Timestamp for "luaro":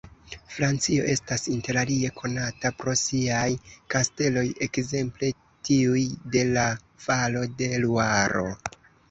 7.87-8.49